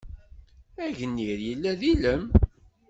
Agnir 0.83 1.39
yella 1.47 1.71
d 1.79 1.81
ilem. 1.91 2.23